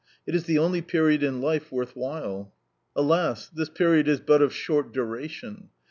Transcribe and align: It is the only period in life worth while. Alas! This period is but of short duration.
It 0.25 0.33
is 0.33 0.45
the 0.45 0.57
only 0.57 0.81
period 0.81 1.21
in 1.21 1.41
life 1.41 1.71
worth 1.71 1.95
while. 1.95 2.55
Alas! 2.95 3.49
This 3.49 3.69
period 3.69 4.07
is 4.07 4.19
but 4.19 4.41
of 4.41 4.51
short 4.51 4.91
duration. 4.91 5.69